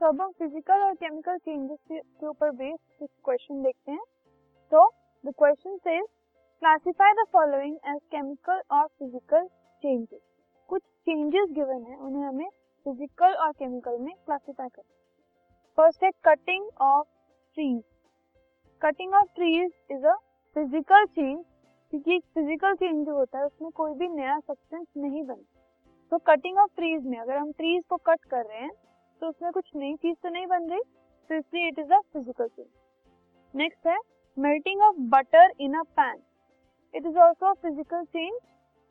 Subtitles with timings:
[0.00, 4.04] तो अब हम फ़िज़िकल और केमिकल चेंजेस के ऊपर बेस्ड कुछ क्वेश्चन देखते हैं।
[4.72, 4.86] तो
[5.24, 6.04] the question says
[6.62, 9.46] classify the following as chemical और फ़िज़िकल
[9.82, 10.20] चेंजेस
[10.70, 12.48] कुछ चेंजेस गिवन है, उन्हें हमें
[12.86, 17.06] फ़िज़िकल और केमिकल में क्लासिफाई करना फ़र्स्ट है cutting of
[17.56, 17.82] trees
[18.82, 20.16] cutting of trees is a
[20.56, 21.44] physical change
[21.92, 25.58] क्योंकि एक फ़िज़िकल चेंज जो होता है, उसमें कोई भी नया सब्सटेंस नहीं बनता।
[26.12, 28.70] तो कटिंग ऑफ़ ट्रीज में, अगर हम ट्रीज को कट कर रहे हैं
[29.20, 30.80] तो उसमें कुछ नई चीज़ तो नहीं बन रही
[31.30, 32.68] तो इसलिए it is a physical change
[33.54, 33.98] next है
[34.36, 36.22] melting of butter in a pan
[36.94, 38.38] it is also physical change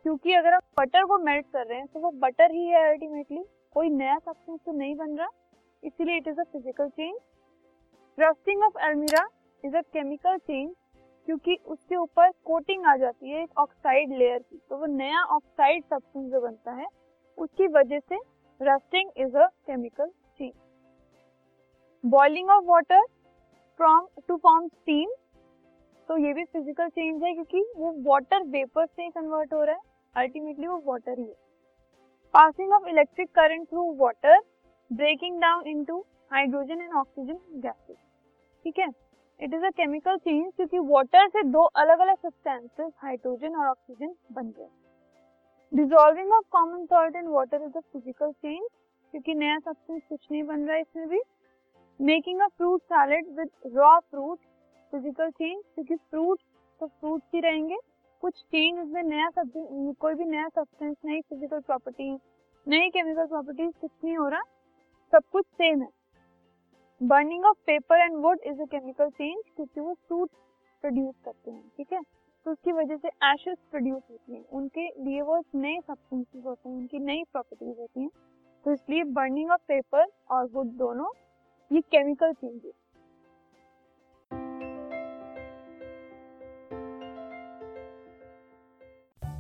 [0.05, 3.43] क्योंकि अगर हम बटर को मेल्ट कर रहे हैं तो वो बटर ही है अल्टीमेटली
[3.73, 5.27] कोई नया सब्सटेंस तो नहीं बन रहा,
[5.83, 7.16] इसीलिए it is a physical change
[8.17, 9.27] rusting of एल्मीरा
[9.63, 10.73] is a chemical change
[11.27, 14.57] क्योंकि उसके ऊपर कोटिंग आ जाती है एक ऑक्साइड लेयर की.
[14.69, 16.85] तो वो नया ऑक्साइड सब्सटेंस जो बनता है,
[17.38, 18.17] उसकी वजह से
[18.61, 20.07] rusting is a chemical
[20.38, 20.53] change
[22.03, 23.05] boiling of water
[23.79, 25.09] from to form steam
[26.09, 29.81] तो ये भी फ़िज़िकल चेंज है क्योंकि वो वाटर वेपर से कन्वर्ट हो रहा है.
[30.15, 31.33] अल्टीमेटली वो वाटर ही है.
[32.33, 34.39] Passing of electric current through water
[34.91, 35.99] breaking down into
[36.31, 37.97] hydrogen and oxygen gases
[38.65, 38.87] ठीक है?
[39.39, 44.15] It is a chemical change क्योंकि वाटर से दो अलग अलग सब्सटेंसेस हाइड्रोजन और ऑक्सीजन
[44.31, 44.69] बन गए।
[45.72, 48.67] Dissolving of common salt in water is a physical change
[49.14, 51.20] क्योंकि नया सब्सटेंस कुछ नहीं बन रहा है इसमें भी।
[52.00, 54.39] Making a fruit salad with raw fruit
[54.94, 56.39] physical change क्योंकि फ्रूट
[56.81, 57.78] तो फ्रूट ही रहेंगे।
[58.23, 62.11] कुछ चेंज उसमें नया कोई भी नया सब्सटेंस नई फ़िज़िकल प्रॉपर्टी
[62.67, 64.42] नई केमिकल प्रॉपर्टीज़ कुछ नहीं हो रहा।
[65.14, 65.88] सब कुछ सेम है।
[67.02, 70.30] Burning of paper and wood is a chemical change क्योंकि वो सूट
[70.83, 72.02] प्रोड्यूस करते हैं, ठीक है?
[72.50, 76.75] तो उसकी वजह से एशेस प्रोड्यूस होती हैं। उनके लिए वो नए सब्सटेंसेस होते हैं,
[76.78, 78.09] उनकी नई प्रॉपर्टीज़ होती हैं।
[78.66, 81.09] तो इसलिए बर्निंग ऑफ़ पेपर और वुड दोनों,
[81.72, 82.73] ये chemical changes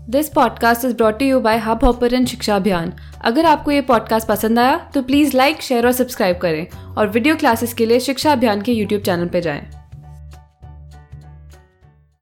[0.09, 2.93] this podcast is brought you by Hubhopper Shiksha Abhiyan
[3.25, 7.35] अगर आपको ये पॉडकास्ट पसंद आया तो प्लीज़ लाइक शेयर और सब्सक्राइब करें। और वीडियो
[7.35, 9.78] क्लासेस के लिए शिक्षा अभियान के यूट्यूब चैनल पर जाएँ।